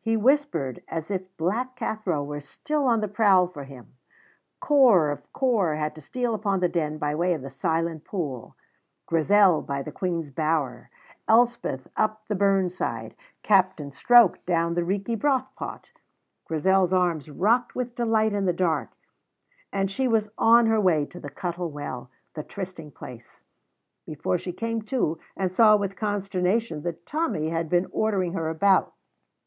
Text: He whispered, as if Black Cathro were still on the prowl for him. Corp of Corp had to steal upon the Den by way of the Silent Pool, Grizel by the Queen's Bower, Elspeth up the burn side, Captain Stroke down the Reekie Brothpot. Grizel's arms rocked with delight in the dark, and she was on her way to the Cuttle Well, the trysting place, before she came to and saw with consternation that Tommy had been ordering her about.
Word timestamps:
He 0.00 0.16
whispered, 0.16 0.82
as 0.88 1.10
if 1.10 1.36
Black 1.36 1.76
Cathro 1.76 2.24
were 2.24 2.40
still 2.40 2.86
on 2.86 3.02
the 3.02 3.08
prowl 3.08 3.46
for 3.46 3.64
him. 3.64 3.92
Corp 4.58 5.18
of 5.24 5.30
Corp 5.34 5.76
had 5.78 5.94
to 5.96 6.00
steal 6.00 6.34
upon 6.34 6.60
the 6.60 6.68
Den 6.70 6.96
by 6.96 7.14
way 7.14 7.34
of 7.34 7.42
the 7.42 7.50
Silent 7.50 8.02
Pool, 8.06 8.56
Grizel 9.04 9.60
by 9.60 9.82
the 9.82 9.92
Queen's 9.92 10.30
Bower, 10.30 10.88
Elspeth 11.28 11.88
up 11.94 12.26
the 12.26 12.34
burn 12.34 12.70
side, 12.70 13.14
Captain 13.42 13.92
Stroke 13.92 14.42
down 14.46 14.72
the 14.72 14.80
Reekie 14.82 15.14
Brothpot. 15.14 15.90
Grizel's 16.46 16.94
arms 16.94 17.28
rocked 17.28 17.74
with 17.74 17.94
delight 17.96 18.32
in 18.32 18.46
the 18.46 18.54
dark, 18.54 18.92
and 19.74 19.90
she 19.90 20.08
was 20.08 20.30
on 20.38 20.64
her 20.68 20.80
way 20.80 21.04
to 21.04 21.20
the 21.20 21.28
Cuttle 21.28 21.70
Well, 21.70 22.08
the 22.32 22.42
trysting 22.42 22.92
place, 22.92 23.44
before 24.06 24.38
she 24.38 24.52
came 24.54 24.80
to 24.84 25.18
and 25.36 25.52
saw 25.52 25.76
with 25.76 25.96
consternation 25.96 26.80
that 26.84 27.04
Tommy 27.04 27.50
had 27.50 27.68
been 27.68 27.86
ordering 27.92 28.32
her 28.32 28.48
about. 28.48 28.94